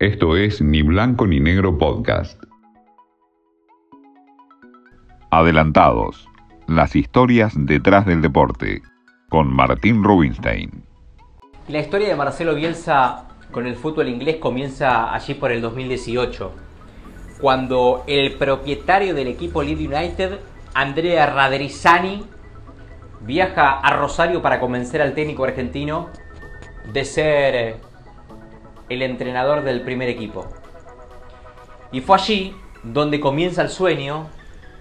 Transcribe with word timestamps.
Esto 0.00 0.34
es 0.34 0.62
Ni 0.62 0.80
Blanco 0.80 1.26
ni 1.26 1.40
Negro 1.40 1.76
Podcast. 1.76 2.42
Adelantados. 5.30 6.26
Las 6.66 6.96
historias 6.96 7.52
detrás 7.54 8.06
del 8.06 8.22
deporte. 8.22 8.80
Con 9.28 9.52
Martín 9.52 10.02
Rubinstein. 10.02 10.84
La 11.68 11.80
historia 11.80 12.08
de 12.08 12.16
Marcelo 12.16 12.54
Bielsa 12.54 13.28
con 13.52 13.66
el 13.66 13.76
fútbol 13.76 14.08
inglés 14.08 14.36
comienza 14.36 15.12
allí 15.12 15.34
por 15.34 15.52
el 15.52 15.60
2018, 15.60 16.50
cuando 17.38 18.02
el 18.06 18.36
propietario 18.36 19.12
del 19.12 19.28
equipo 19.28 19.62
Leeds 19.62 19.82
United, 19.82 20.38
Andrea 20.72 21.26
Radrizzani, 21.26 22.24
viaja 23.20 23.72
a 23.72 23.94
Rosario 23.94 24.40
para 24.40 24.60
convencer 24.60 25.02
al 25.02 25.12
técnico 25.12 25.44
argentino 25.44 26.08
de 26.90 27.04
ser 27.04 27.89
el 28.90 29.02
entrenador 29.02 29.62
del 29.62 29.80
primer 29.80 30.08
equipo. 30.10 30.46
Y 31.92 32.02
fue 32.02 32.16
allí 32.16 32.56
donde 32.82 33.20
comienza 33.20 33.62
el 33.62 33.70
sueño, 33.70 34.28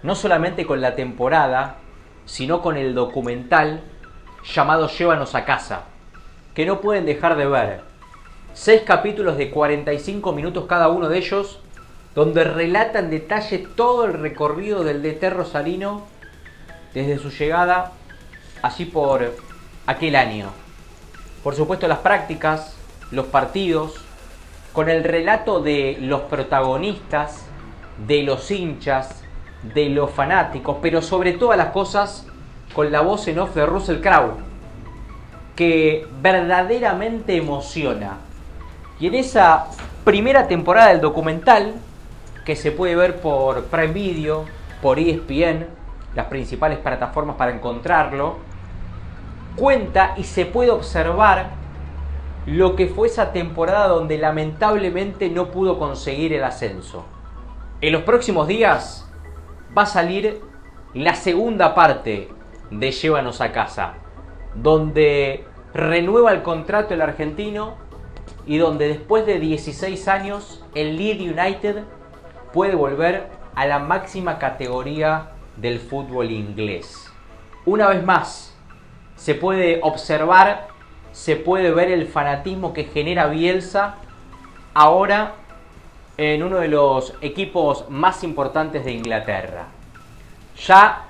no 0.03 0.15
solamente 0.15 0.65
con 0.65 0.81
la 0.81 0.95
temporada, 0.95 1.77
sino 2.25 2.61
con 2.61 2.75
el 2.75 2.93
documental 2.93 3.81
llamado 4.53 4.87
Llévanos 4.87 5.35
a 5.35 5.45
casa, 5.45 5.83
que 6.53 6.65
no 6.65 6.81
pueden 6.81 7.05
dejar 7.05 7.37
de 7.37 7.47
ver. 7.47 7.81
Seis 8.53 8.81
capítulos 8.85 9.37
de 9.37 9.51
45 9.51 10.31
minutos 10.33 10.65
cada 10.65 10.89
uno 10.89 11.07
de 11.07 11.17
ellos, 11.17 11.59
donde 12.15 12.43
relata 12.43 12.99
en 12.99 13.11
detalle 13.11 13.59
todo 13.59 14.05
el 14.05 14.13
recorrido 14.13 14.83
del 14.83 15.03
DT 15.03 15.29
Rosalino 15.29 16.07
desde 16.93 17.19
su 17.19 17.29
llegada 17.29 17.91
allí 18.63 18.85
por 18.85 19.35
aquel 19.85 20.15
año. 20.15 20.49
Por 21.43 21.55
supuesto 21.55 21.87
las 21.87 21.99
prácticas, 21.99 22.78
los 23.11 23.25
partidos, 23.27 23.95
con 24.73 24.89
el 24.89 25.03
relato 25.03 25.61
de 25.61 25.97
los 25.99 26.21
protagonistas, 26.21 27.45
de 28.07 28.23
los 28.23 28.49
hinchas, 28.51 29.23
de 29.73 29.89
los 29.89 30.11
fanáticos, 30.11 30.77
pero 30.81 31.01
sobre 31.01 31.33
todas 31.33 31.57
las 31.57 31.69
cosas 31.69 32.27
con 32.73 32.91
la 32.91 33.01
voz 33.01 33.27
en 33.27 33.39
off 33.39 33.55
de 33.55 33.65
Russell 33.65 33.99
Crowe, 33.99 34.37
que 35.55 36.07
verdaderamente 36.21 37.35
emociona. 37.35 38.17
Y 38.99 39.07
en 39.07 39.15
esa 39.15 39.65
primera 40.03 40.47
temporada 40.47 40.89
del 40.89 41.01
documental, 41.01 41.73
que 42.45 42.55
se 42.55 42.71
puede 42.71 42.95
ver 42.95 43.19
por 43.21 43.65
Prime 43.65 43.93
Video, 43.93 44.45
por 44.81 44.99
ESPN, 44.99 45.67
las 46.15 46.27
principales 46.27 46.79
plataformas 46.79 47.35
para 47.35 47.51
encontrarlo, 47.51 48.37
cuenta 49.55 50.13
y 50.17 50.23
se 50.23 50.45
puede 50.45 50.71
observar 50.71 51.58
lo 52.49 52.75
que 52.75 52.87
fue 52.87 53.07
esa 53.07 53.31
temporada 53.31 53.87
donde 53.87 54.17
lamentablemente 54.17 55.29
no 55.29 55.51
pudo 55.51 55.77
conseguir 55.77 56.33
el 56.33 56.43
ascenso. 56.43 57.05
En 57.79 57.93
los 57.93 58.01
próximos 58.01 58.47
días 58.47 59.07
va 59.77 59.83
a 59.83 59.85
salir 59.85 60.41
la 60.95 61.13
segunda 61.13 61.75
parte 61.75 62.29
de 62.71 62.91
Llévanos 62.91 63.39
a 63.41 63.51
casa, 63.51 63.93
donde 64.55 65.45
renueva 65.75 66.31
el 66.31 66.41
contrato 66.41 66.95
el 66.95 67.01
argentino 67.01 67.75
y 68.47 68.57
donde 68.57 68.87
después 68.87 69.27
de 69.27 69.39
16 69.39 70.07
años 70.07 70.65
el 70.73 70.97
Leeds 70.97 71.21
United 71.21 71.83
puede 72.51 72.73
volver 72.73 73.27
a 73.53 73.67
la 73.67 73.77
máxima 73.77 74.39
categoría 74.39 75.33
del 75.55 75.79
fútbol 75.79 76.31
inglés. 76.31 77.11
Una 77.67 77.89
vez 77.89 78.03
más, 78.03 78.57
se 79.15 79.35
puede 79.35 79.81
observar 79.83 80.68
se 81.11 81.35
puede 81.35 81.71
ver 81.71 81.91
el 81.91 82.07
fanatismo 82.07 82.73
que 82.73 82.85
genera 82.85 83.27
Bielsa 83.27 83.95
ahora 84.73 85.33
en 86.17 86.43
uno 86.43 86.57
de 86.57 86.67
los 86.67 87.13
equipos 87.21 87.89
más 87.89 88.23
importantes 88.23 88.83
de 88.85 88.91
Inglaterra. 88.91 89.67
Ya 90.65 91.05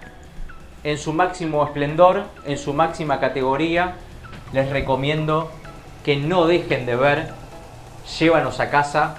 en 0.83 0.97
su 0.97 1.13
máximo 1.13 1.63
esplendor, 1.65 2.23
en 2.45 2.57
su 2.57 2.73
máxima 2.73 3.19
categoría, 3.19 3.95
les 4.53 4.69
recomiendo 4.69 5.51
que 6.03 6.15
no 6.15 6.45
dejen 6.47 6.85
de 6.85 6.95
ver 6.95 7.39
Llévanos 8.17 8.59
a 8.59 8.71
casa, 8.71 9.17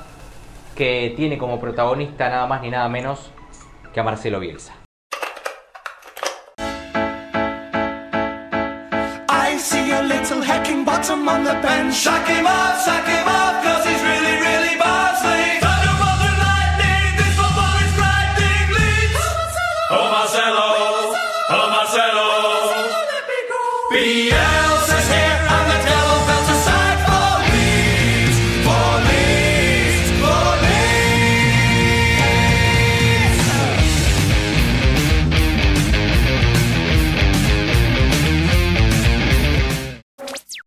que 0.74 1.12
tiene 1.16 1.38
como 1.38 1.60
protagonista 1.60 2.28
nada 2.28 2.46
más 2.46 2.62
ni 2.62 2.70
nada 2.70 2.88
menos 2.88 3.30
que 3.92 4.00
a 4.00 4.02
Marcelo 4.02 4.40
Bielsa. 4.40 4.74
Hacking 10.50 10.84
bottom 10.84 11.28
on 11.28 11.44
the 11.44 11.54
bench. 11.66 11.94
Shock 11.94 12.26
him 12.26 12.46
off, 12.46 12.84
shock 12.84 13.06
him 13.06 13.28
off, 13.38 13.56
cause 13.64 13.84
he's 13.88 14.02
really, 14.10 14.36
really 14.46 14.74
bossy. 14.82 15.42
Thunderbolt 15.64 16.20
and 16.28 16.38
lightning, 16.46 17.10
this 17.18 17.34
football 17.38 17.76
is 17.84 17.92
grinding 17.98 18.68
leads. 18.76 19.54
Oh 19.94 20.06
Marcelo, 20.14 20.68
oh 21.54 21.66
Marcelo. 21.74 22.26
Oh, 22.26 22.29
Bielsa's 22.29 22.29